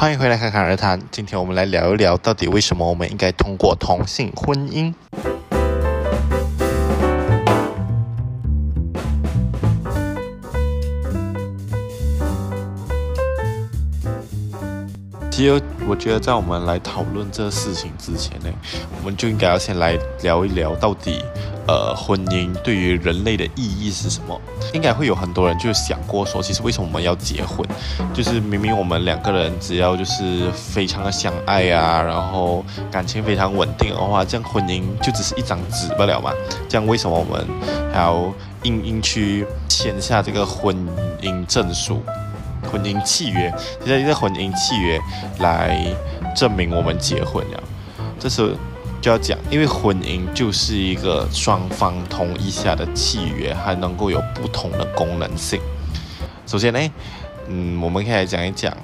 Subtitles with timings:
[0.00, 0.98] 欢迎回来侃侃而谈。
[1.10, 4.94] 今天我们来聊一聊，到底为什么我们应该通过同性婚姻？
[15.40, 18.50] 其实，我觉得在我们来讨论这事情之前呢，
[18.98, 21.24] 我们就应该要先来聊一聊，到底
[21.66, 24.38] 呃，婚姻对于人类的意义是什么？
[24.74, 27.66] 应该会有很多人就想过说，其实为什么我们要结婚？
[28.12, 36.34] 就是明明我们两个人只要就是非常的相爱啊，然后感情非常稳定的话，这样婚姻就只是一张纸不了嘛？
[36.68, 37.46] 这样为什么我们
[37.90, 38.30] 还要
[38.64, 40.76] 硬硬去签下这个婚
[41.22, 42.02] 姻证书？
[42.70, 43.52] 婚姻契约，
[43.84, 45.00] 现在一个婚姻契约
[45.38, 45.80] 来
[46.34, 47.62] 证明我们结婚了。
[48.18, 48.48] 这时候
[49.00, 55.60] 就要讲，因为婚姻就是一个双方同意下的契约，还能够有不同的功能性。
[56.46, 56.80] 首先呢，
[57.48, 58.76] 嗯，我们可以来讲一讲。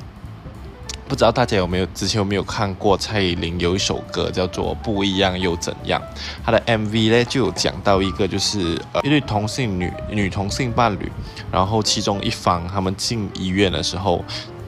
[1.09, 6.01] 不知道大家有没有之前有没有看过蔡依林有一首歌叫做《不一样又怎样》，
[6.45, 11.11] 她的 MV 呢就有讲到一个就是呃一对同性女女同性伴侣，
[11.53, 14.25] 然后其中一方他们进医院的时候，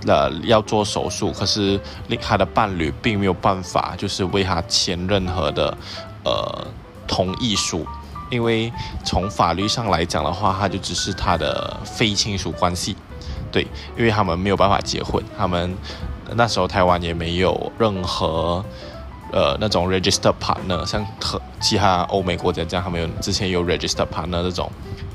[0.06, 5.76] 呃要做手术，可是另他的伴侣并没有办法就是为他签任何的
[6.24, 6.66] 呃
[7.08, 7.84] 同意书，
[8.30, 8.72] 因为
[9.04, 12.96] 从法律上来讲的话，他就只是他的非亲属关系，
[13.50, 15.76] 对，因为他们没有办法结婚，他们。
[16.34, 18.62] 那时候台湾也没有任何，
[19.32, 24.70] 呃，那种 register partner，像和其他欧美国家这样，他们有之前有 register partner 这种，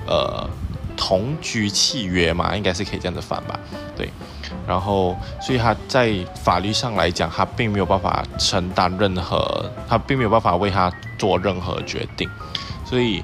[0.08, 0.50] 呃，
[0.98, 3.60] 同居契约嘛，应该是可以这样子翻吧，
[3.96, 4.10] 对。
[4.68, 12.28] 然后，所以他在法律上来讲，他并没有办法承担任何，他并没有办法为他做任何决定。
[12.84, 13.24] 所以，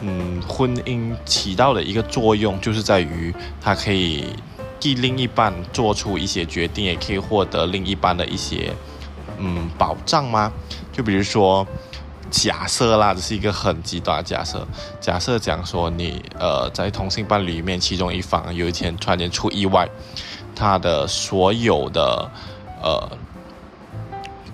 [0.00, 4.34] 嗯，婚姻起到的一个作用，就是在于他可以。
[4.78, 8.72] 替另一半做出一些决定，也可以获得另一半的一些
[9.38, 10.52] 嗯保障吗？
[10.92, 11.66] 就比如说，
[12.30, 14.66] 假设啦，这是一个很极端的假设。
[15.00, 19.88] 假设讲说你呃在同性伴侣里面，其中一方有一天突然间出意外，
[20.54, 22.30] 他的所有的
[22.82, 23.10] 呃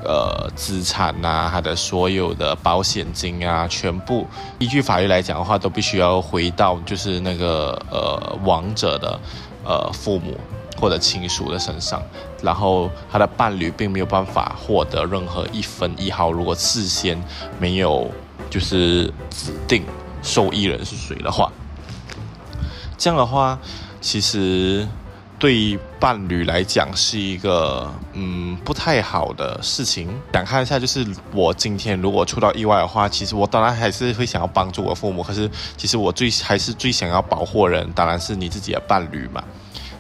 [0.04, 4.26] 呃资产呐、啊，他的所有的保险金啊，全部
[4.58, 9.20] 依据法律来讲的话，都必须要回到就是那个呃亡者的。
[9.64, 10.36] 呃，父母
[10.80, 12.02] 或者亲属的身上，
[12.42, 16.32] 然后他的伴侣并没有办法获得任何一分一毫。
[16.32, 17.22] 如果事先
[17.60, 18.10] 没有
[18.50, 19.84] 就是指定
[20.22, 21.52] 受益人是谁的话，
[22.98, 23.58] 这样的话，
[24.00, 24.86] 其实
[25.42, 30.08] 对于伴侣来讲是一个嗯不太好的事情。
[30.32, 31.04] 想看一下，就是
[31.34, 35.20] 我今天如果出到意外的话，其实我当然还是会想要帮助我父母。
[35.20, 39.42] 可是，其实我最还是最想要保护人，当然是你自己的伴侣嘛。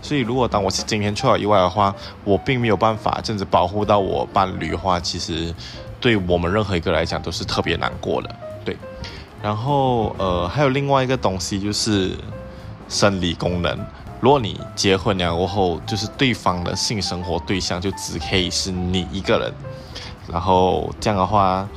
[0.00, 1.92] 所以，如果当我是今天出了意外的话，
[2.22, 5.52] 我并没有办法这样子保护到我伴侣的话，其实
[6.00, 8.32] 对我们任何一个来讲都是特别难过的。
[8.64, 8.76] 对，
[9.42, 12.12] 然后呃，还有另外一个东西就是
[12.88, 13.76] 生理功能。
[14.22, 19.52] 如果你结婚了过后，就是对方的性生活对象就只可以是你一个人，
[20.30, 21.68] 然后这样的话。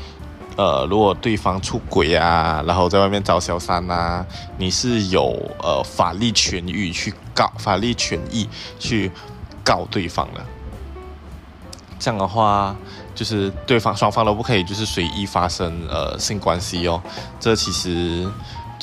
[0.57, 4.25] 呃，如果对方出轨啊，然后在外面找小三啊，
[4.57, 8.47] 你是有呃法律权益去告，法律权益
[8.79, 9.11] 去
[9.65, 10.39] 告对方的。
[11.99, 12.73] 这样的话，
[13.13, 17.03] 就是对方双方都不可以就是随意发生呃性关系哦。
[17.37, 18.25] 这其实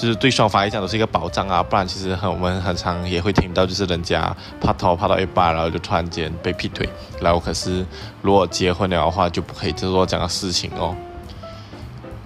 [0.02, 6.88] 就是对双方来讲都是一个保障啊，不然其实很我们很常也会听到就是人家拍头拍到一半，然后就突然间被劈腿，
[7.20, 7.86] 然后可是
[8.20, 10.92] 如果结婚了的话就不可以做这样的事情哦。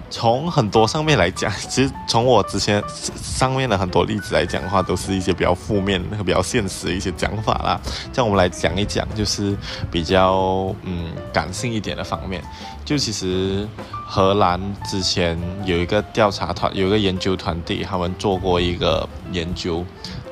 [0.09, 2.81] 从很多上面来讲， 其实从我之前
[3.21, 7.79] 上面的很多例子来讲的话，都是一些比较负面、那个比较现实的一些讲法啦。
[8.13, 9.55] 这样我们来讲一讲，就是
[9.91, 12.41] 比较嗯感性一点的方面。
[12.85, 13.67] 就其实
[14.05, 19.83] 荷兰之前有一个调查团，有一个研究团队，他们做过一个研究，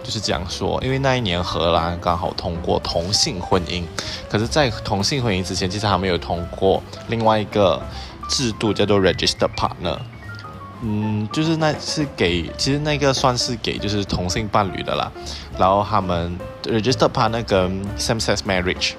[0.01, 3.83] 就是讲说，因为那一年荷兰刚好通过同性婚姻，
[4.29, 7.81] 可是，在同性婚姻之前，其实还没有通过另外一个。
[8.27, 9.97] 制度叫做 Register partner，
[10.81, 15.11] 嗯，就是那是给，其实那个算是给就是同性伴侣的啦。
[15.57, 18.93] 然后他们 Register partner 跟 same-sex marriage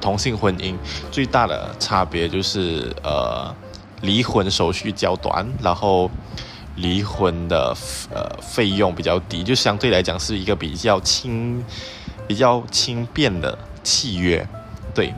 [0.00, 0.74] 同性婚姻
[1.10, 3.54] 最大的差别就是呃
[4.00, 6.10] 离婚手续较短，然后
[6.76, 7.76] 离婚的
[8.14, 11.62] 呃费用比较低，就相对来讲是一个比较轻
[12.26, 14.46] 比较轻便的契约，
[14.94, 15.12] 对，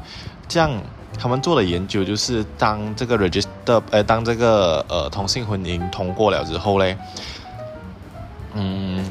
[0.49, 0.70] 这样。
[1.19, 6.97] 他们做的研究就是，当这个 register 呃，当这个呃同性婚姻通过了之后嘞，
[8.55, 9.05] 嗯，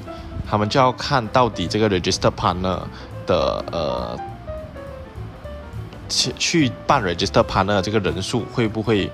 [0.49, 2.79] 他们就要看到底这个 register partner
[3.25, 4.19] 的呃
[6.09, 9.09] 去去办 register partner 这个人数会不会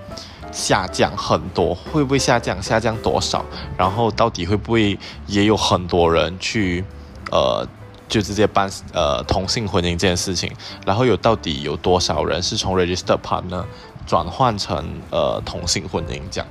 [0.51, 1.75] 下降很多？
[1.75, 2.59] 会不会下降？
[2.61, 3.45] 下降多少？
[3.77, 4.97] 然后到底会不会
[5.27, 6.83] 也有很多人去
[7.31, 7.67] 呃
[8.07, 10.51] 就直接办呃同性婚姻这件事情？
[10.85, 13.63] 然后有到底有多少人是从 register partner
[14.05, 16.47] 转换成呃同性婚姻这样？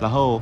[0.00, 0.40] 然后。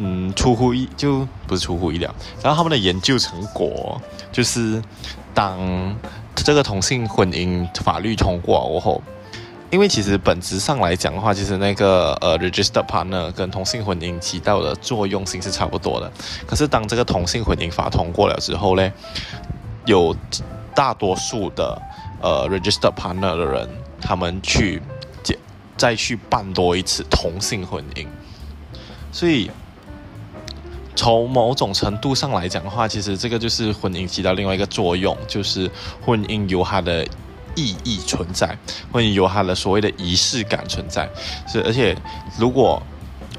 [0.00, 2.08] 嗯，出乎意就不是出乎意料。
[2.40, 4.80] 然后他们的研究成果就是，
[5.34, 5.58] 当
[6.36, 9.02] 这个同性婚姻法律通过过后，
[9.70, 16.08] 因为其实本质上来讲的话，其实那个呃 register partner 跟同性婚姻起到的作用性是差不多的。
[16.46, 18.92] 可是当这个同性婚姻法通过了之后呢，
[19.88, 20.14] 有
[20.74, 21.80] 大多数的
[22.22, 23.68] 呃，register partner 的人，
[24.00, 24.80] 他们去
[25.76, 28.06] 再去办多一次同性婚姻，
[29.10, 29.50] 所以。
[31.00, 35.70] 从某种程度上来讲的话，其实这个就是婚姻起到另外一个作用，就是
[36.04, 37.06] 婚姻有它的
[37.54, 38.58] 意义存在，
[38.90, 41.08] 婚姻有它的所谓的仪式感存在。
[41.46, 41.96] 是，而且
[42.36, 42.82] 如果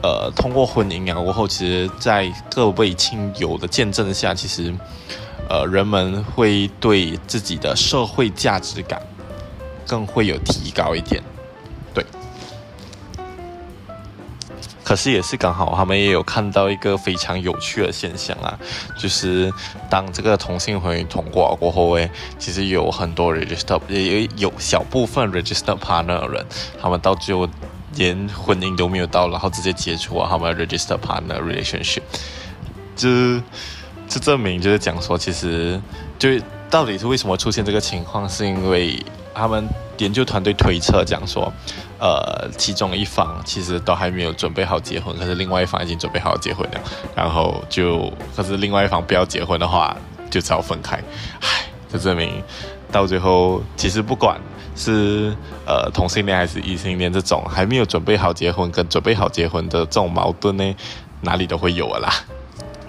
[0.01, 4.73] 呃通过婚姻啊过后，其实，在各位亲友的见证下，其实
[5.47, 9.01] 呃人们会对自己的社会价值感
[9.87, 11.21] 更会有提高一点。
[11.93, 12.05] 对
[14.83, 18.57] 可是也是刚好，他们也有看到一个非常有趣的现象啊，
[18.97, 19.53] 就是
[19.87, 22.09] 当这个同性婚姻通过过后，诶，
[22.39, 26.45] 其实有很多 register 也有小部分 register partner 的人，
[26.81, 27.47] 他们到最后
[27.95, 32.01] 连婚姻都没有到，然后直接解除了他们 register partner relationship，
[32.95, 33.07] 就
[34.09, 35.79] 就证明就是讲说，其实
[36.17, 36.29] 就
[36.69, 39.01] 到底是为什么出现这个情况，是因为
[39.33, 39.65] 他们
[39.99, 41.49] 研究团队推测讲说。
[42.01, 46.79] 呃，其中一方其实都还没有准备好结婚，可是另外一方已经准备好结婚了，
[47.13, 49.93] 然后就，可是另外一方不要结婚的话，
[50.31, 50.95] 就只好分开。
[51.41, 52.41] 唉，就证明
[52.89, 54.39] 到最后，其实不管
[54.77, 55.35] 是
[55.65, 60.73] 呃同性恋还是异性恋，这种还没有准备好结婚跟准备好结婚的这种矛盾呢，
[61.19, 62.09] 哪里都会有啦。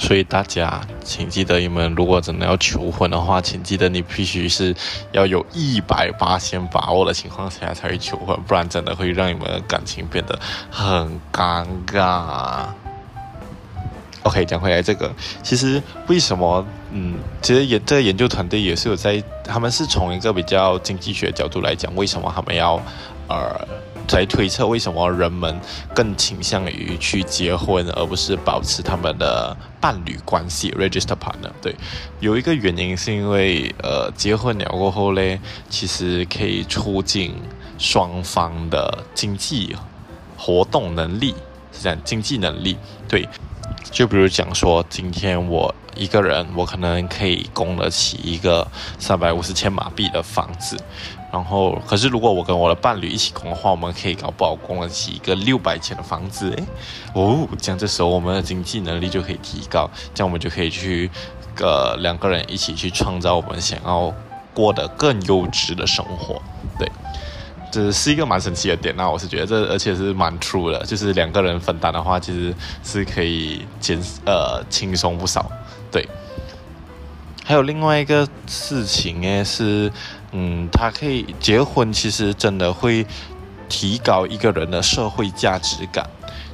[0.00, 4.74] 所以大家请记得，你们如果真的要求婚的话，请记得你必须是
[5.12, 10.36] 要有一百八千把握的情况下才会求婚，不然真的会让你们的感情变得
[10.70, 12.64] 很尴尬。
[14.22, 15.12] OK，讲回来这个，
[15.42, 16.66] 其实为什么？
[16.92, 22.80] 嗯，其实研这个研究团队也是有在，他们是从一个比较经济学角度来讲，为什么他们要
[23.28, 23.68] 呃。
[24.10, 25.56] 才推测为什么人们
[25.94, 31.52] 更倾向于去结婚，而不是保持他们的伴侣关系 （register partner）。
[31.62, 31.76] 对，
[32.18, 37.36] 有一个原因是因为，呃，结婚了过后嘞，其实可以促进
[37.78, 39.76] 双方的经济
[40.36, 41.32] 活动能力，
[41.72, 42.76] 是这样，经济能力。
[43.06, 43.28] 对，
[43.90, 48.66] 就比如讲说，今天我一个人，我可能可以供得起一个
[48.98, 50.76] 三百五十千马币的房子。
[51.32, 56.64] 然后，可是如果我跟我的伴侣一起供的话，我们可以搞不好供得起一个六百千的房子，诶，
[57.14, 61.08] 哦，这样这时候我们的经济能力就可以提高，这样我们就可以去，
[61.60, 64.12] 呃，两个人一起去创造我们想要
[64.52, 66.42] 过得更优质的生活，
[66.76, 66.90] 对，
[67.70, 75.50] 这是一个蛮神奇的点，那我是觉得这而且是蛮 true 的，就是两个人分担的话，其实是可以减呃轻松不少，
[75.90, 76.08] 对。
[77.44, 79.90] 还有另外一个事情呢，是，
[80.30, 83.04] 嗯，他可以结婚，其实真的会
[83.68, 86.08] 提高一个人的社会价值感。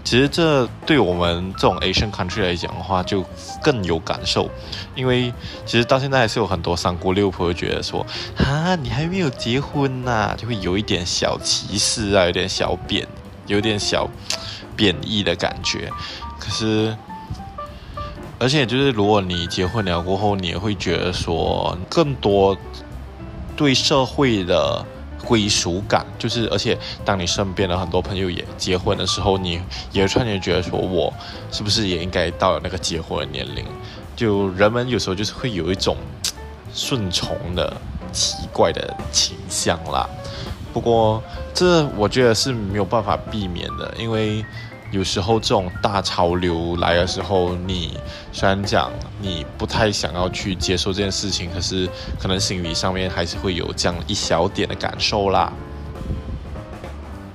[0.07, 3.25] 其实这对我们这种 Asian country 来讲的话，就
[3.61, 4.49] 更有感受。
[4.95, 5.35] 因为
[5.65, 13.05] 其实到现在还是有很多三姑六婆觉得说，啊，你还没有结婚呐、就会有一点小歧视啊，有点小贬，
[13.49, 14.09] 有点小
[14.77, 15.91] 贬义的感觉。
[16.39, 16.97] 可是。
[18.39, 22.55] 而且就是，如果你结婚了过后，你也会觉得说更多
[23.57, 24.85] 对社会的
[25.25, 26.05] 归属感。
[26.19, 29.61] 就是，而且当你身边的很多朋友也结婚的时候，你
[29.93, 31.13] 也突然觉得说，我
[31.51, 33.65] 是不是也应该到了那个结婚的年龄？
[34.15, 35.97] 就人们有时候就是会有一种
[36.73, 37.77] 顺从的
[38.13, 40.09] 奇怪的倾向啦。
[40.73, 41.23] 不过，
[41.55, 44.45] 这我觉得是没有办法避免的，因为。
[44.93, 47.99] 有时候这种大潮流来的时候，你
[48.33, 48.91] 虽然讲
[49.21, 51.89] 你不太想要去接受这件事情，可是
[52.19, 55.53] 可能心理上面还是会有这样一小点的感受啦。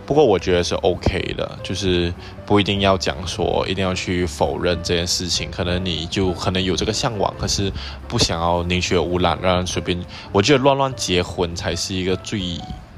[0.06, 2.14] 不过我觉得是 OK 的，就是
[2.46, 7.72] 不一定要讲说一定要去否认这件事情，可能你就可能有这个向往，可是
[8.08, 9.98] 不想要宁缺毋滥，让人随便。
[10.32, 12.42] 我觉得乱乱结婚才是一个最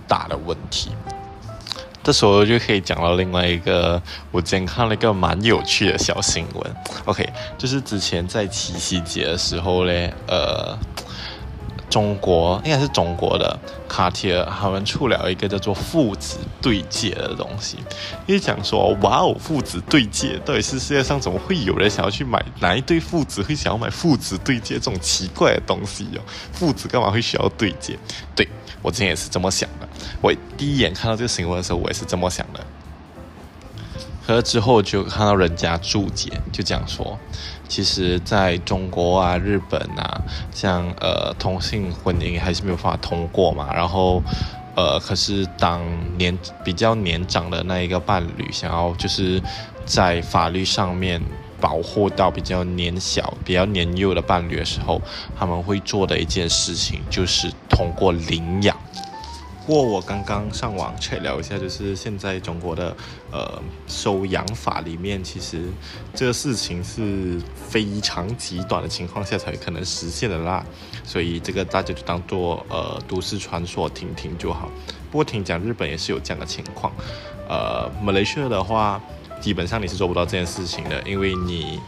[0.07, 0.91] 大的问题。
[2.03, 6.75] 这时候就可以讲到另外一个，我今天看了一个蛮有趣的小新闻。
[7.05, 10.77] OK，就是之前在七夕节的时候嘞，呃，
[11.94, 13.56] 中国应该是中国的
[13.88, 17.78] 卡地亚，他们出了一个叫做父子对戒的东西。
[18.26, 22.44] 一讲说，哇哦，父子对戒，到底是世界上怎么会有人想要去买？
[22.60, 26.22] 哪一对父子会想要买父子对戒这种奇怪的东西哦？
[26.52, 27.96] 父子干嘛会需要对戒？
[28.36, 28.50] 对，
[28.82, 29.88] 我之前也是这么想的。
[30.20, 32.60] 我第一眼看到这个新闻的时候，我也是这么想的。
[34.26, 37.20] 可是之后就看到人家注解，就这样说。
[37.74, 40.22] 其实，在中国啊、日本啊，
[40.53, 43.74] 像呃同性婚姻还是没有办法通过嘛。
[43.74, 44.22] 然后，
[44.75, 45.82] 呃，可是当
[46.15, 49.42] 年比较年长的那一个伴侣想要就是
[49.88, 51.20] 在法律上面
[51.60, 55.01] 保护到比较年小、比较年幼的伴侣的时候，
[55.36, 58.77] 他们会做的一件事情就是通过领养。
[59.65, 62.96] 不过我刚刚上网 check 了一下，就是现在中国的
[63.32, 65.70] 呃收养法里面，其实
[66.13, 67.39] 这个事情是
[67.70, 70.65] 非常极短的情况下才可能实现的啦。
[71.05, 74.70] 所以这个大家就当做呃都市传说听听就好。
[75.10, 76.91] 不过听讲日本也是有这样的情况，
[77.48, 79.01] 呃，马来西亚的话，
[79.39, 81.79] 基本上你是做不到这件事情的，因为你。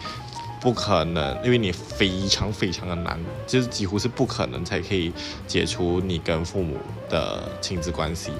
[0.66, 5.14] 不可能，因为你非常非常的难，就是几乎是不可能才可以
[5.46, 6.76] 解除你跟父母
[7.08, 8.32] 的亲子关系，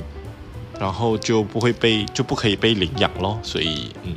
[0.80, 3.38] 然后就不会被就不可以被领养咯。
[3.44, 4.16] 所以，嗯，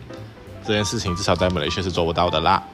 [0.67, 2.67] 这件事情至少在马来西亚是做不到的啦。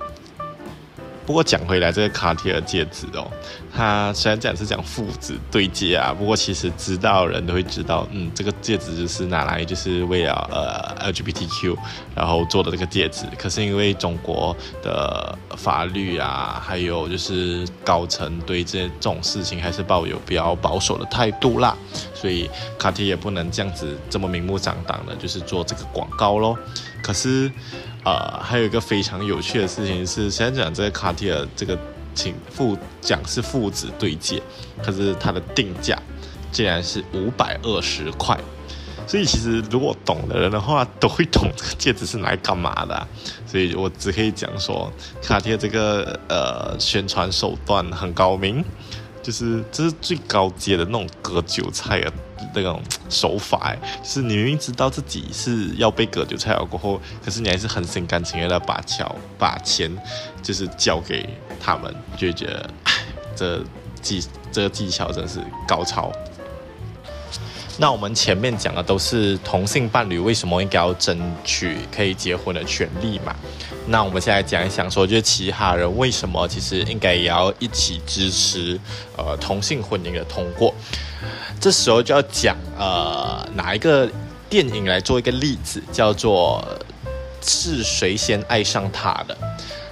[1.26, 3.26] 不过讲回来，这个卡地亚戒指哦，
[3.74, 11.76] 它虽然讲是讲父子对戒啊，不过其实知道人都会知道，嗯，这个戒指就是拿来就是为了呃 LGBTQ
[12.14, 13.24] 然后做的这个戒指。
[13.38, 21.74] 可是因为中国的法律啊，还有就是高层对这这种事情还是抱有比较保守的态度啦，
[22.14, 26.58] 所以卡地亚也不能这样子这么明目张胆的，就是做这个广告咯。
[27.04, 27.52] 可是。
[28.06, 31.74] 呃，还有一个非常有趣的事情是，现在讲这个卡蒂尔这个
[32.14, 34.42] 请父讲是父子对戒，
[34.82, 35.98] 可是它的定价
[36.52, 38.38] 竟然是五百二十块，
[39.06, 43.08] 所以其实如果懂的人的话，都会懂这个戒指是拿来干嘛的。
[43.46, 44.92] 所以我只可以讲说，
[45.22, 48.62] 卡地亚这个呃宣传手段很高明。
[49.24, 52.12] 就是这是最高阶的那种割韭菜的
[52.54, 59.04] 那种手法，哎，就是你明明知道自己是要被割韭菜了过后，可是你还是很心甘情愿的把钱
[59.38, 59.90] 把钱
[60.42, 61.26] 就是交给
[61.58, 62.92] 他们，就觉得哎，
[63.34, 63.64] 这
[64.02, 66.12] 技这个技巧真是高超。
[67.76, 73.34] 那我们前面讲的都是同性伴侣为什么应该要争取可以结婚的权利嘛？
[73.86, 78.78] 那我们现在讲一讲说，就是其他人为什么其实应该也要一起支持
[79.16, 80.72] 呃同性婚姻的通过？
[81.60, 84.08] 这时候就要讲呃哪一个
[84.48, 86.64] 电影来做一个例子，叫做
[87.42, 89.36] 是谁先爱上他的？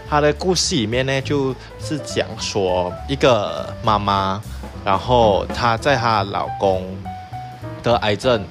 [0.09, 4.41] 他的故事里面呢，就是讲说一个妈妈，
[4.85, 6.97] 然后她在她老公。
[7.83, 8.45] 得癌症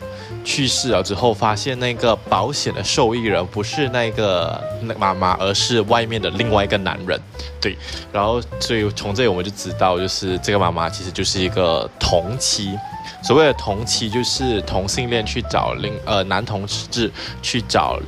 [0.44, 7.20] 去世了之后，发现那个保险的受益人不是那个那妈妈，而是外面的另外一个男人。
[7.60, 7.78] 对，
[8.12, 12.78] 然后所以从这里我们就知道，就是这个妈妈其实就是一个同妻。
[13.24, 18.00] 所谓的同妻，就是同性恋去找另呃男同志去找。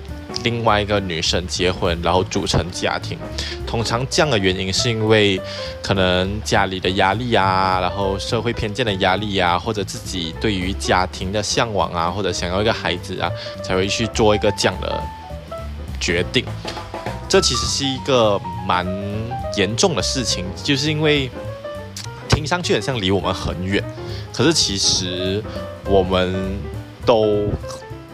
[0.44, 3.18] 另外一个女生结婚，然后组成家庭，
[3.66, 5.42] 通常这样的原因是因为
[5.82, 13.32] 可能家里的压力啊，然后社会偏见的压力啊，或者自己对于家庭的向往啊，或者想要一个孩子啊，
[13.64, 15.02] 才会去做一个这样的
[16.00, 16.46] 决定。
[17.28, 18.86] 这其实是一个蛮
[19.58, 21.32] 严重的事情，就是因为
[22.30, 23.84] 听上去很像离我们很远，
[24.34, 25.42] 可是其实
[25.86, 26.60] 我们
[27.06, 27.48] 都。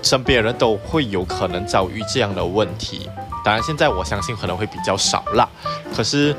[0.02, 3.10] 身边人都会有可能遭遇这样的问题，
[3.44, 5.48] 当然现在我相信可能会比较少啦。
[5.96, 6.36] 可是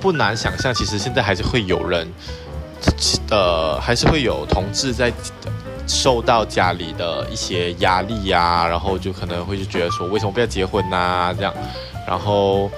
[0.00, 2.08] 不难想象，其实现在还是会有人，
[3.30, 5.12] 呃，还是会有同志在
[5.86, 11.52] 受到家里的一些压力呀、然后就可能会就觉得说，为什么不要结婚呐、这样，
[12.06, 12.70] 然后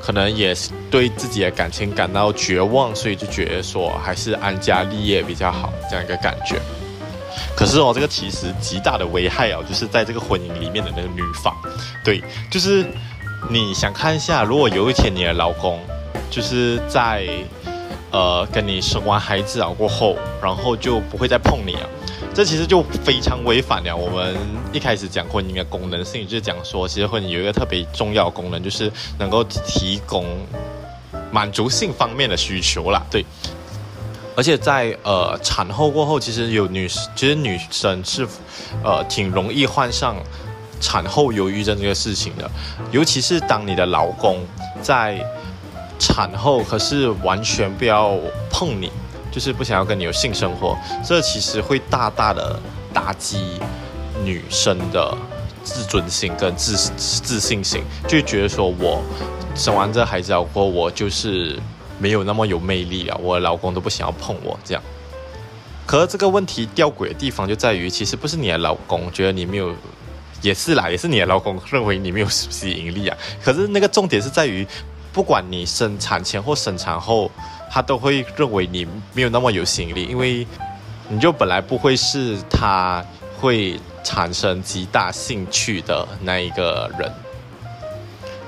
[0.00, 6.60] 可能也是对自己的感情感到绝望，所以就觉得说，还是安家立业比较好，这样一个感觉。
[7.54, 11.54] 可是哦，这个其实极大的危害哦，就是在这个婚姻里面的那个女方，
[12.04, 12.84] 对，就是
[13.50, 15.78] 你想看一下，如果有一天你的老公
[16.30, 17.28] 就是在
[18.10, 21.86] 呃跟你生完孩子啊过后，然后就不会再碰你啊，
[22.34, 24.34] 这其实就非常违反了我们
[24.72, 30.26] 一开始讲婚姻的功能性，就是讲说，其实婚姻有一个特别重要的功能，就是能够提供
[31.30, 33.24] 满足性方面的需求啦，对。
[34.34, 38.26] 而且在呃产后过后，其实有女，其实女生是，
[38.82, 40.16] 呃挺容易患上
[40.80, 42.50] 产后忧郁症这个事情的，
[42.90, 44.38] 尤其是当你的老公
[44.80, 45.24] 在
[45.98, 48.16] 产后可是完全不要
[48.50, 48.90] 碰你，
[49.30, 52.58] 就是不想要跟你有性生活，这其实会大大的
[52.92, 53.60] 打击
[54.24, 55.16] 女生的
[55.62, 59.00] 自尊心跟自自信心，就觉得说我
[59.54, 61.58] 生完这孩子过后，我就是
[62.02, 64.82] 没有那么有魅力了，我老公都不想要碰我这样。
[65.86, 69.72] 可是这个问题吊诡的地方就在于，其实不是你的老公觉得你没有，
[70.40, 73.16] 也是啦，也是你的老公认为你没有吸引力啊。
[73.40, 74.66] 可是那个重点是在于，
[75.12, 77.30] 不管你生产前或生产后，
[77.70, 80.44] 他都会认为你没有那么有吸引力，因为
[81.08, 83.04] 你就本来不会是他
[83.38, 87.12] 会产生极大兴趣的那一个人。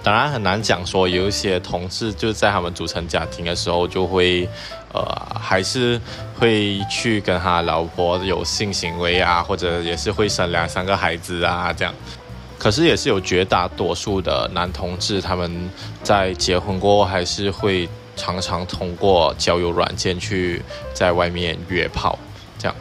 [0.05, 4.47] 当然很难讲说，有一些同志就在他们组成家庭的时候，就会
[4.93, 5.03] 呃
[5.41, 5.99] 还是
[6.39, 11.95] 会去跟他老婆有性行为啊，或者也是会生两三个孩子啊这样。
[12.59, 15.71] 可是也是有绝大多数的男同志，他们
[16.03, 22.19] 在结婚过后还是会常常通过交友软件去在外面约炮
[22.59, 22.77] 这样。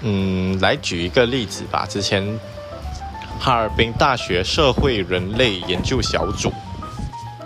[0.00, 2.40] 嗯，来举一个例子吧，之前。
[3.44, 6.52] 哈尔滨大学社会人类研究小组，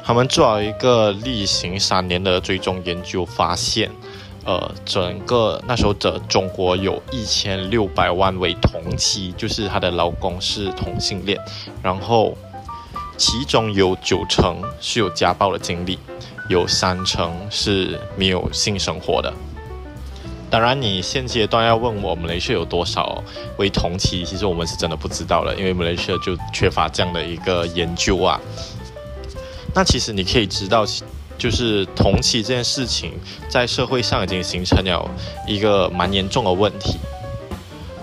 [0.05, 3.91] 他们做了一个例行三年的追踪研究，发现，
[4.45, 11.41] 呃，整个那时候的中国有一千六百万位同妻，就是她的老公是同性恋，
[11.83, 12.37] 然后
[13.17, 15.99] 其中有九成是有家暴的经历，
[16.51, 19.33] 有三成是没有性生活的。
[20.49, 23.23] 当然，你现阶段要问我马来西亚有多少
[23.59, 28.41] 为同期，其实我们是真的不知道了，因为马来西亚就缺乏这样的一个研究啊。
[29.75, 30.87] 那其实你可以知道，
[31.37, 33.13] 就是同期这件事情
[33.49, 35.11] 在社会上已经形成了
[35.47, 36.97] 一个蛮严重的问题。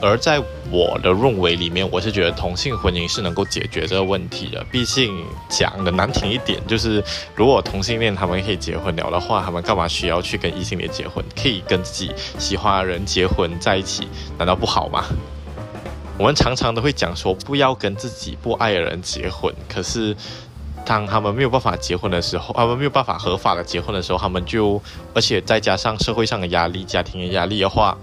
[0.03, 0.37] 而在
[0.69, 4.61] 我的认为里面，我是觉得同性婚姻是能够解决这个问题的。
[4.69, 7.01] 毕竟讲的难听一点，就是
[7.33, 11.23] 如果同性恋他们可以结婚了的话，他们干嘛需要去跟异性恋结婚？
[11.41, 14.05] 可以跟自己喜欢的人结婚在一起，
[14.37, 15.05] 难道不好吗？
[16.17, 19.55] 我们常常都会讲说，不要跟自己不爱的人结婚。
[19.69, 20.13] 可是
[20.83, 24.81] 当他们没有办法结婚的时候，他们没有办法合法的结婚的时候，他们就
[25.13, 27.97] 而且再加上社会上的压力、家庭的压力的话，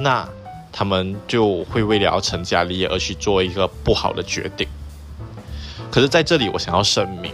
[0.00, 0.26] 那。
[0.72, 4.66] 他们就会为了要成家立业而去做一个不好的决定。
[5.90, 7.30] 可是，在这里我想要声明，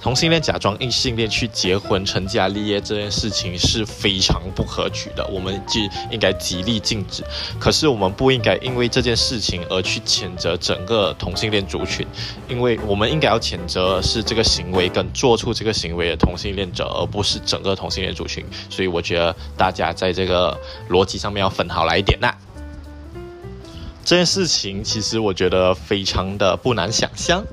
[0.00, 5.80] 同性恋假装异性恋去结婚、成家立业这件事情是非常不可取的，我们就
[6.12, 7.24] 应该极力禁止。
[7.58, 12.06] 可是，我们不应该因为这件事情而去谴责整个同性恋族群，
[12.48, 18.46] 因为我们应该要谴责是这个行为跟做出这个行为的同性恋者，而不是整个同性恋族群。
[18.70, 20.56] 所以，我觉得大家在这个
[20.88, 22.32] 逻辑上面要分好来一点呐。
[24.08, 27.44] 这件事情其实我觉得非常的不难想象。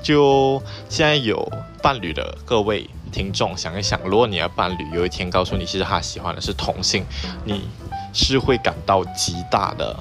[0.00, 1.50] 就现在有
[1.82, 7.04] 伴侣的各位听众，想一想，如果你的伴侣有一天告诉你，其实他喜欢的是同性，
[7.44, 7.68] 你
[8.14, 9.96] 是会感到极大的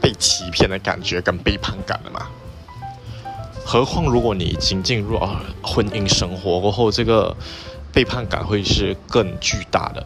[0.00, 2.26] 被欺骗的感觉跟背叛感的吗？
[3.64, 5.16] 何况如果你已经进入
[5.62, 7.36] 婚姻生活过后，这个
[7.92, 10.04] 背叛感会是更巨大的。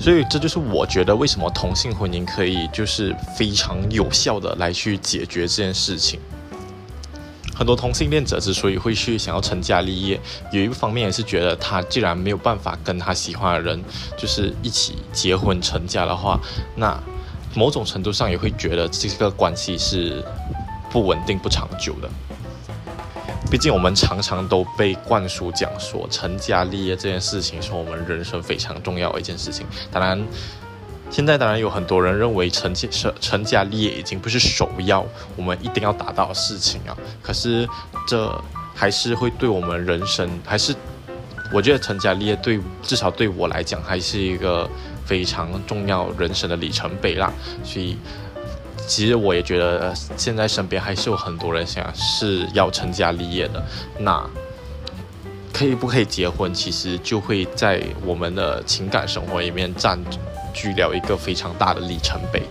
[0.00, 6.18] 所以这就是我觉得为什么同性婚姻可以就是非常有效的来去解决这件事情。
[7.54, 10.18] 很多同性恋者之所以会去想要成家立业，
[10.50, 13.78] 有一个方面也是觉得他既然没有办法跟他喜欢的人
[14.16, 16.40] 就是一起结婚成家的话，
[16.74, 16.98] 那
[17.54, 20.24] 某种程度上也会觉得这个关系是
[20.90, 22.08] 不稳定、不长久的。
[23.50, 29.66] 毕竟我们常常都被灌输讲说成家立业这件事情是我们人生非常重要的一件事情。
[29.90, 30.24] 当然，
[31.10, 32.88] 现在当然有很多人认为成家
[33.20, 36.96] 成家立业已经不是首要，我们一定要达到的事情啊。
[37.20, 37.68] 可是
[38.06, 38.32] 这
[38.72, 40.72] 还是会对我们人生，还是
[41.52, 44.70] 我觉得成家立业对至少对我来讲还是一个
[45.04, 47.32] 非常重要人生的里程碑啦。
[47.64, 47.98] 所以。
[48.90, 53.64] 其实我也觉得，现在身边还是有很多人想是要成家立业的。
[54.00, 54.28] 那
[55.52, 59.96] 可以不可以结婚，其实就会在我们的情感生活里面占
[60.52, 62.42] 据了一个非常大的里程碑。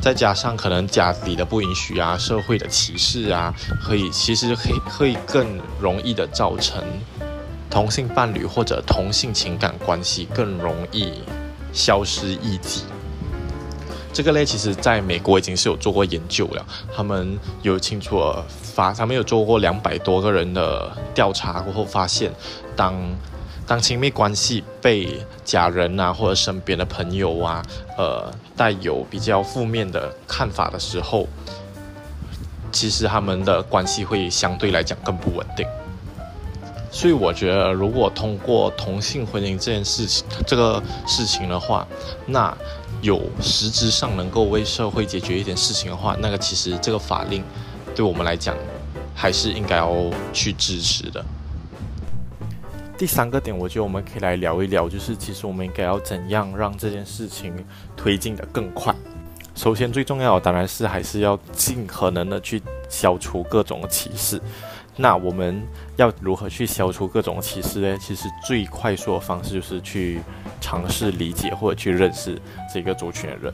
[0.00, 3.54] 再加上可能家里的不允许啊，社会的歧视啊，
[3.86, 6.82] 可以其实可以会更容易的造成
[7.68, 11.12] 同性伴侣或者同性情感关系更容易
[11.70, 12.84] 消失异己。
[14.12, 22.32] 这个类其实在美国已经是有做过研究了，他们有清楚发，他们有做过两百多个人的调查过后发现，
[22.74, 22.94] 当
[23.66, 27.62] 当亲密关系被家人啊或者身边的朋友啊，
[27.96, 31.28] 呃带有比较负面的看法的时候，
[32.72, 35.64] 其实他们的关系会相对来讲更不稳定。
[36.92, 41.86] 所以我觉得，如果通过同性婚姻这件事情，这个事情的话，
[42.26, 42.52] 那
[43.00, 47.42] 有实质上能够为社会解决一点事情的话，那个其实这个法令
[47.94, 48.54] 对我们来讲，
[49.14, 49.90] 还是应该要
[50.32, 51.24] 去支持的。
[52.98, 57.54] 第三个点，我觉得我们可以来聊一聊，就是其实我们应该要怎样让这件事情
[57.96, 58.94] 推进得更快。
[59.54, 64.38] 首先，最重要的当然是还是要尽可能的去消除各种歧视。
[65.00, 67.96] 那我们要如何去消除各种歧视呢？
[67.98, 70.20] 其实最快速的方式就是去
[70.60, 72.38] 尝试理解或者去认识
[72.72, 73.50] 这个族群的人。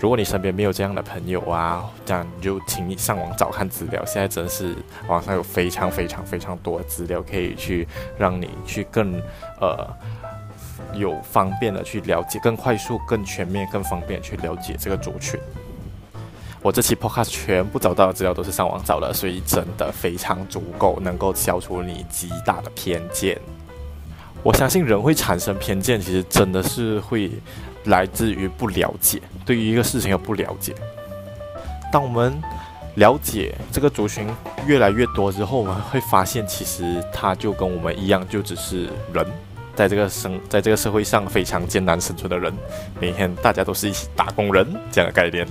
[0.00, 4.02] 如果你身边没有这样的朋友啊，这样你就请你上网找看资料。
[4.06, 4.74] 现在真是
[5.06, 9.20] 网上有非常非常非常多的资料，可以去让你去更
[9.60, 9.86] 呃
[10.94, 15.38] 有方便的去了解，更快速、更全面、更方便去了解这个族群。
[16.62, 23.40] 我这期 podcast 全部找到的资料都是上网找的，所以真的非常足够，能够消除你极大的偏见。
[24.42, 27.30] 我相信人会产生偏见，其实真的是会
[27.84, 30.74] 来自于不了解，对于一个事情的不了解。
[31.90, 32.38] 当我们
[32.96, 34.28] 了解这个族群
[34.66, 39.26] 越来越多之后，我们会发现，其实他就跟我们一样，就只是人，
[39.74, 42.52] 在这个生，在这个社会上非常艰难生存的人，
[43.00, 45.48] 每天大家都是一起打工人这样的概念。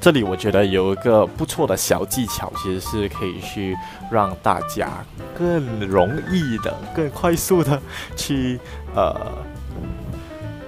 [0.00, 3.76] 这里我觉得有一个不错的小技巧，其实是可以去
[4.10, 4.88] 让大家
[5.36, 7.78] 更容易的、更快速的
[8.16, 8.58] 去
[8.94, 9.14] 呃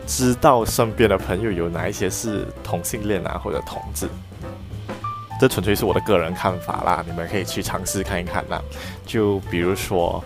[0.07, 4.07] 知道身边的朋友有哪一些是同性恋啊或者同志。
[5.41, 8.61] 这纯粹是我的个人看法啦，你们可以去尝试看一看啦。
[9.07, 10.23] 就比如说，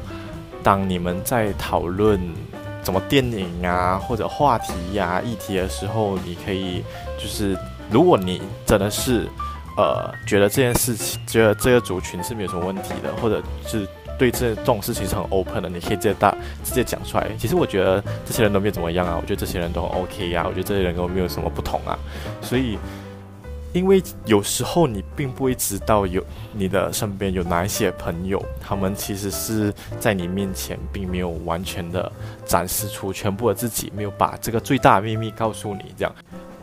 [0.64, 2.21] 当你们在讨论
[2.83, 6.83] 什么电影啊或者话题呀、议题的时候，你可以
[7.16, 7.57] 就是。
[7.90, 9.29] 如果你真的是，
[9.77, 13.87] 呃，觉得这件事情，觉得这个族群是没有什么问题的，或者是
[14.18, 17.29] 对这这种事情是很 open 的，你可以直接大直接讲出来。
[17.38, 21.99] 其实我觉得这些人都没怎么样啊，我觉得这些人都很 OK 呀、啊，我觉得这些人跟我没有什么不同啊。
[22.40, 22.79] 所以，
[23.72, 32.11] 因为有时候你并不会知道有你的身边有哪一些朋友，他们其实是在你面前并没有完全的
[32.46, 36.14] 展示出全部的自己，没有把这个最大的秘密告诉你，这样。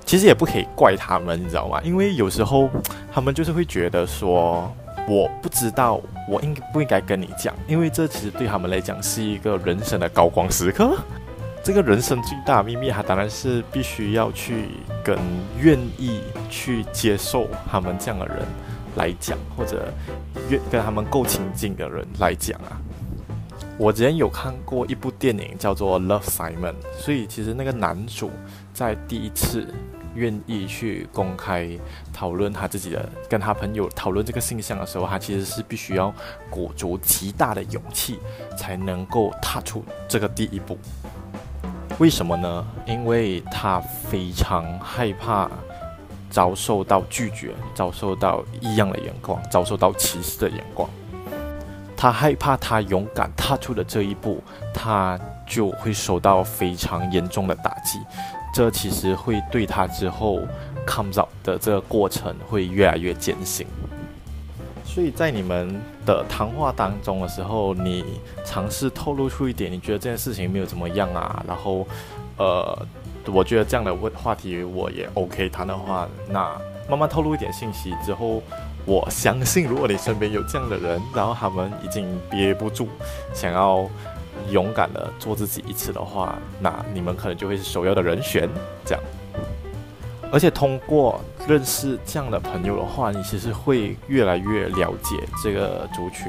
[0.06, 1.82] 其实也不可以怪他们，你知道吗？
[1.84, 2.70] 因为有时候
[3.12, 4.72] 他们就是会觉得说，
[5.08, 7.54] 我不知道，我应不应该跟你讲？
[7.68, 10.98] 因为这其实对他们来讲是一个人生的高光时刻。
[11.64, 14.66] 这个人生最大的秘密，他当然是必须要去
[15.02, 15.18] 跟
[15.58, 18.38] 愿意去接受他们这样的人
[18.96, 19.86] 来讲，或者
[20.50, 22.76] 愿跟他们够亲近的人来讲啊。
[23.78, 28.32] 我之前有看过一部电影叫做《Love Simon》，所以其实那个男主
[28.74, 29.68] 在第一次。
[30.16, 31.68] 愿意去公开
[32.14, 36.14] 讨论他自己的，跟他朋友讨论这个性向的时候，他其实是必须要
[36.52, 38.20] 鼓足极大的勇气，
[38.56, 40.78] 才能够踏出这个第一步。
[41.98, 42.68] 为什么呢？
[42.86, 45.50] 因为他非常害怕
[46.30, 50.88] 遭受到拒绝，遭受到异样的眼光，遭受到歧视的眼光。
[52.04, 57.98] 他害怕他勇敢踏出的这一步，他就会受到非常严重的打击。
[58.54, 60.42] 这其实会对他之后
[60.86, 63.66] come out 的这个过程会越来越艰辛，
[64.84, 71.88] 所以在你们的谈话当中的时候，你尝试透露出一点，你觉得这件事情没有怎么样啊，然后，
[72.36, 72.86] 呃，
[73.28, 76.54] 我觉得这样的问话题我也 OK 谈的话，那
[76.90, 78.44] 慢慢透露一点信息之后，
[78.86, 82.88] 我相信如果你身边有这样的人，然后他们已经憋不住，
[83.34, 83.90] 想要。
[84.50, 88.50] 勇敢的做自己一次的话，那你们可能就会是首要的人选。
[88.84, 89.02] 这样，
[90.34, 96.28] 而且通过认识这样的朋友的话，你其实会越来越了解这个族群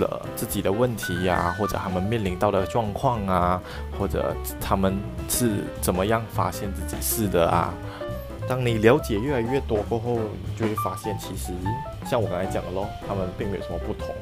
[0.00, 3.62] 的自己的问题呀、或者他们面临到的状况啊，
[3.96, 7.72] 或者他们是怎么样发现自己是的啊。
[8.50, 10.18] 当你了解越来越多过后，
[10.58, 11.52] 就会发现，其实
[12.04, 14.12] 像我刚才讲的咯，他们并没有什么不同。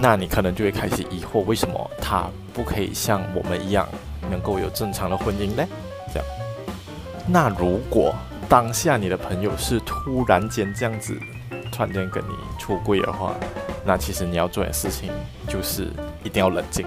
[0.00, 3.88] 那你可能就会开始疑惑，为什么他不可以像我们一样，
[4.30, 5.66] 能够有正常的婚姻呢？
[6.14, 6.28] 这样，
[7.26, 8.14] 那如果
[8.48, 11.18] 当下你的朋友是突然间这样子，
[11.72, 13.34] 突然间跟你出柜的话，
[13.84, 15.10] 那其实你要做的事情
[15.48, 15.88] 就是
[16.22, 16.86] 一定要冷静，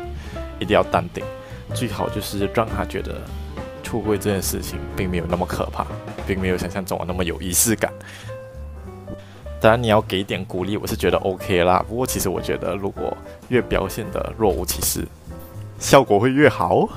[0.60, 1.22] 一定要淡定，
[1.74, 3.20] 最好就是让他觉得
[3.96, 5.88] 出柜这件事情并没有那么可怕，
[6.28, 7.90] 并没有想象中的那么有仪式感。
[9.62, 11.82] 当然，你要给点鼓励，我是觉得 OK 啦。
[11.88, 13.16] 不过，其实我觉得，如果
[13.48, 15.08] 越表现得若无其事，
[15.80, 16.90] 效果会越好。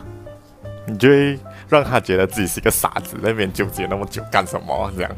[0.89, 4.93] 你就会让他觉得自己是一个傻子，在那边纠结那么久干什么？
[4.97, 5.11] 这样。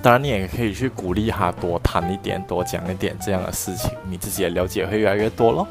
[0.00, 5.68] 当然，你也可以去鼓励他多谈一点、多讲一点这样的事情，你自己的了解会越来越多咯。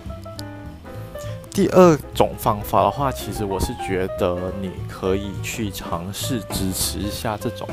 [1.53, 7.67] 第二种方法的话，其实我是觉得你可以去尝试支持一下这种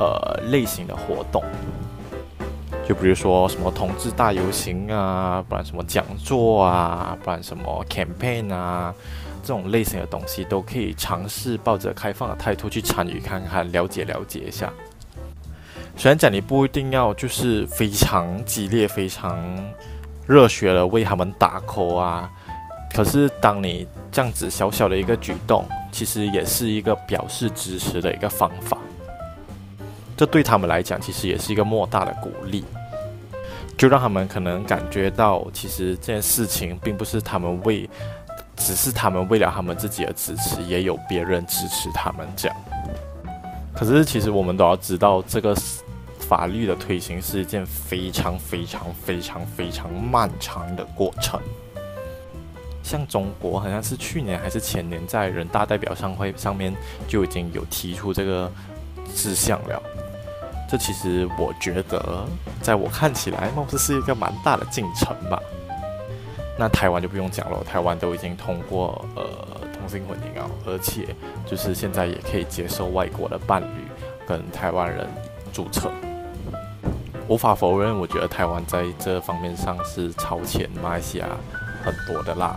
[0.00, 1.40] 呃类型的活动，
[2.88, 8.92] 就比如说什么同志大游行啊，不然什么讲座啊，不然什么 campaign 啊，
[9.44, 14.72] 这种类型的东西都可以尝试抱着开放的态度去参与看看，了解了解一下。
[15.96, 19.38] 虽然讲你不一定要就是非常激烈、非常
[20.26, 22.28] 热血的为他们打 call 啊。
[22.92, 28.76] 可是，当你这样子小小的一个举动，其实也是一个表示支持的一个方法。
[30.16, 32.64] 这对他们来讲，其实也是一个莫大的鼓励，
[33.78, 37.88] 就让他们可能感觉到，其实这件事情并不是他们为，
[38.56, 42.56] 只是他们为了他们自己的支持，也有别人支持他们这样。
[43.72, 45.56] 可是，其实我们都要知道，这个
[46.18, 51.40] 法律的推行是一件非常非常非常非常漫长的过程。
[52.82, 56.74] 像中国好像是去年还是前年，在人大代表上会上面
[57.06, 58.50] 就已经有提出这个
[59.14, 59.82] 事项了。
[60.68, 62.24] 这其实我觉得，
[62.62, 65.40] 在我看起来，貌似是一个蛮大的进程吧。
[66.56, 69.24] 那台湾就不用讲了，台湾都已经通过呃
[69.72, 71.08] 同性婚姻啊，而且
[71.44, 73.84] 就是现在也可以接受外国的伴侣
[74.28, 75.08] 跟台湾人
[75.52, 75.90] 注册。
[77.26, 81.26] 无法否认，我觉得台湾在这方面上是超前马来西亚
[81.82, 82.56] 很多的啦。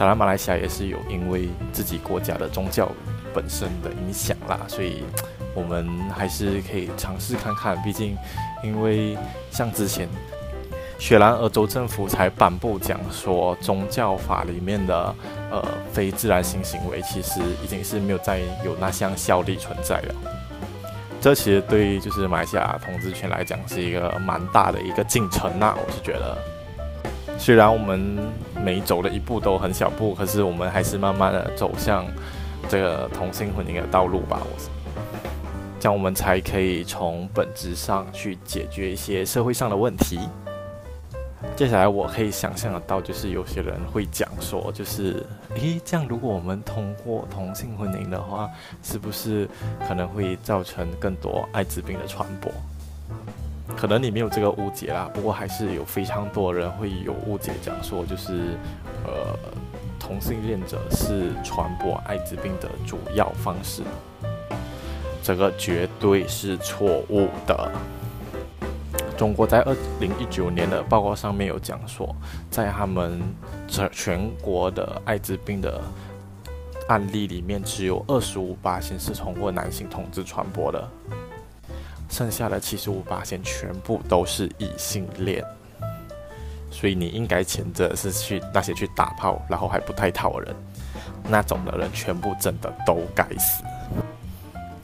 [0.00, 2.90] 当然，马来西亚也是有因为自己国家的宗教
[3.34, 5.04] 本身的影响啦，所以
[5.54, 7.76] 我们还是可以尝试看看。
[7.82, 8.16] 毕竟，
[8.64, 9.14] 因为
[9.50, 10.08] 像之前
[10.98, 15.14] 雪兰莪州政府才颁布讲说，宗教法里面的
[15.50, 20.14] 呃非自然性行为其实已经是没有再有那项效力存在了。
[21.20, 26.38] 这其实对于就是马来西亚统治权来讲是一个蛮大的一个进程呐，我是觉得。
[27.40, 28.18] 虽然我们
[28.62, 32.04] 每走的一步都很小步，可是我们还是慢慢的走向
[32.68, 34.42] 这个同性婚姻的道路吧。
[34.44, 34.60] 我
[35.80, 40.20] 这样我们才可以从本质上去解决一些社会上的问题。
[41.56, 45.24] 接下来我可以想象得到，就是有些人会讲说，就是
[45.56, 48.50] 诶，这样如果我们通过同性婚姻的话，
[48.82, 49.48] 是不是
[49.88, 52.52] 可能会造成更多艾滋病的传播？
[53.76, 58.58] 可能你没有这个误解啦，不过还是有非常多人会有误解，讲说就是，
[59.04, 59.34] 呃，
[59.98, 63.82] 同性恋者是传播艾滋病的主要方式，
[65.22, 67.70] 这个绝对是错误的。
[69.16, 72.14] 中国在二零一九年的报告上面有讲说，
[72.50, 73.20] 在他们
[73.66, 75.80] 全全国的艾滋病的
[76.88, 80.88] 案例里面，只有二十五巴仙是通过男性同志传播的。
[82.10, 85.44] 剩下的七十五八仙全部都是异性恋，
[86.70, 90.54] 所以你应该谴责是去那些去打炮然后还不太套人，
[91.28, 93.62] 那种的人全部真的都该死，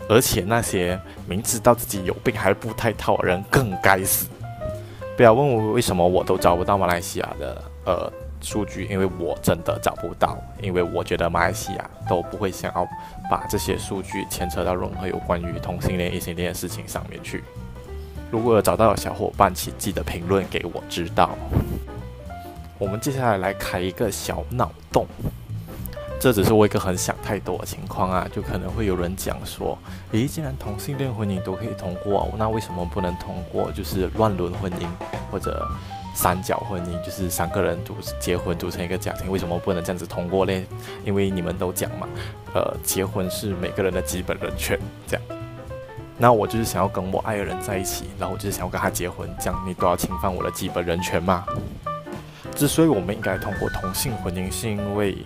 [0.09, 4.29] 而且那些明知道自己有病还不太套人更该死。
[5.17, 8.13] 不要问我为什么我都找不到马来西亚的呃。
[8.47, 12.87] 数据，因为我真的找不到，因为我觉得马来西亚都不会想要
[13.29, 17.43] 把这些数据牵扯到任何有关于同性恋、异性恋的事情上面去。
[18.31, 21.37] 如果有找到的小伙伴，请记得评论给我知道。
[22.79, 25.09] 我们接下来来开一个小脑洞，
[26.21, 29.77] 这只是我一个很想太多的情况啊，就可能会有人讲说，
[30.13, 34.87] 诶，既然同性恋婚姻都可以通过，那为什么不能通过就是乱伦婚姻
[35.33, 35.67] 或者？
[36.17, 40.65] 三角婚姻就是三个人组结婚组成一个家庭，为什么不能这样子通过嘞？
[41.05, 42.09] 因为你们都讲嘛，
[42.55, 45.23] 呃，结婚是每个人的基本人权，这样。
[46.17, 51.45] 那我就是想要跟我爱的人在一起，然后我就是想要跟他结婚，这样你都要侵犯我的基本人权吗？
[52.55, 55.19] 之所以我们应该通过同性婚姻，是因为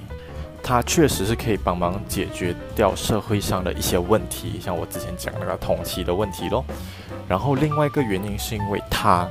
[0.61, 6.65] 它确实是可以帮忙解决掉社会上的一些问题，像我之前讲那个同妻的问题咯。
[7.29, 9.29] 然后另外一个原因是因为它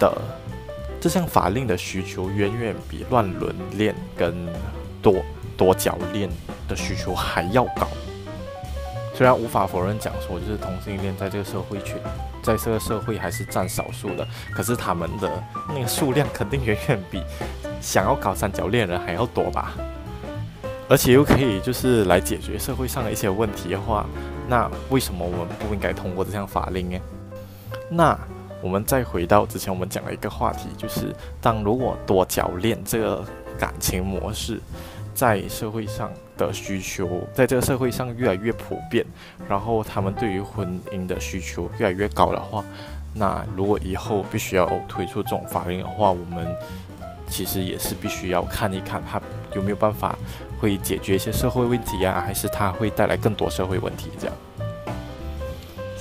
[0.00, 0.10] 的。
[1.04, 4.48] 这项法令的需求远远比乱伦恋跟
[5.02, 5.22] 多
[5.54, 6.30] 多角恋
[6.66, 7.86] 的需求还要高。
[9.14, 11.96] 虽然无法否认讲说，就是同性恋在这个社会群，
[12.42, 15.30] 在这个社会还是占少数的，可是他们的
[15.68, 17.22] 那个数量肯定远远比
[17.82, 19.74] 想要搞三角恋人还要多吧。
[20.88, 24.06] 而且又可以就是来解决社会上的一些问题的话，
[24.48, 26.98] 那为什么我们不应该通过这项法令呢？
[27.90, 28.18] 那。
[28.64, 33.22] 我们再回到之前我们讲的一个话题，就是当如果多角恋这个
[33.58, 34.58] 感情模式
[35.12, 39.04] 在社会上的需求，在这个社会上越来越普遍，
[39.46, 42.64] 然后他们对于婚姻的需求越来越高的话，
[43.12, 46.56] 那如果以后必须要推出这种法令的话，我们
[47.28, 49.20] 其实也是必须要看一看它
[49.54, 50.18] 有没有办法
[50.58, 54.34] 会解决一些社会问题啊，还是它会带来更多社会问题这样。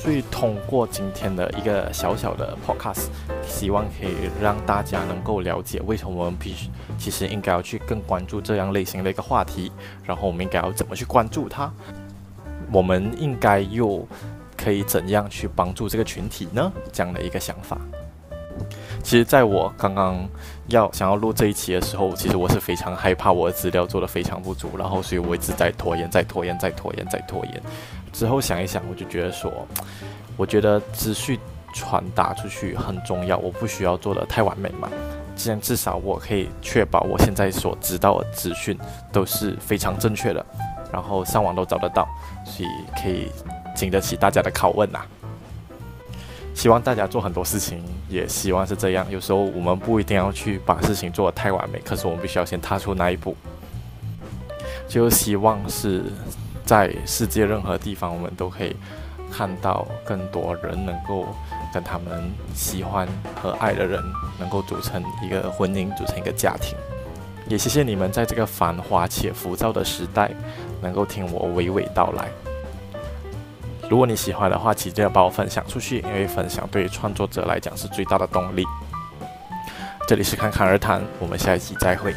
[0.04, 3.06] 所以通过今天的一个小小的 podcast，
[3.48, 9.72] 希望可以让大家能够了解为什么我们必须其实应该要去更关注这样类型的一个话题，
[10.04, 11.72] 然后我们应该要怎么去关注它，
[12.70, 14.06] 我们应该又
[14.58, 16.70] 可以怎样去帮助这个群体呢？
[16.92, 17.78] 这样的一个想法。
[19.02, 20.28] 其实，在我刚刚
[20.68, 27.62] 要想要录这一期的时候，其实我是非常害怕我的资料做得非常不足，然后所以我一直在拖延，在拖延，在拖延，在拖延。
[28.14, 29.52] 之后想一想，我就觉得说，
[30.38, 31.38] 我觉得资讯
[31.74, 34.88] 传达出去很重要，我不需要做得太完美嘛。
[35.36, 38.78] 既然至少我可以确保我现在所知道的资讯
[39.12, 40.46] 都是非常正确的，
[40.92, 42.08] 然后上网都找得到，
[42.46, 42.70] 所以
[43.02, 43.32] 可以
[43.76, 45.00] 经得起大家的拷问呐。
[46.54, 49.10] 希望大家做很多事情，也希望是这样。
[49.10, 53.36] 有时候我们不一定要去把事情做得太完美，可是我们必须要先踏出那一步。
[54.88, 56.04] 就希望是。
[56.66, 58.76] 在世界任何地方，我们都可以
[59.32, 61.26] 看到更多人能够
[61.74, 63.08] 跟他们喜欢
[63.42, 64.02] 和爱的人
[64.40, 66.78] 能够组成一个婚姻，组成一个家庭。
[67.50, 70.32] 也谢谢你们在这个繁华且浮躁的时代，
[70.82, 72.30] 能够听我娓娓道来。
[73.90, 78.64] 如果你喜欢的话，请记得把我分享出去，因为分享对于创作者来讲是最大的动力。
[80.08, 82.16] 这里是侃侃而谈，我们下一期再会。